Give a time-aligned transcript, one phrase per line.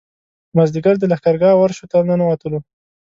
[0.55, 2.59] مازیګر د لښکرګاه ورشو ته ننوتلو.